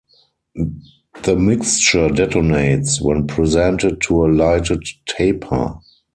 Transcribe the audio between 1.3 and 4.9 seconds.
mixture detonates when presented to a lighted